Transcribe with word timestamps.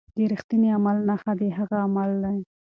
د 0.15 0.17
رښتیني 0.31 0.69
عالم 0.75 0.97
نښه 1.09 1.31
د 1.39 1.41
هغه 1.57 1.75
عمل 1.85 2.11
دی. 2.23 2.39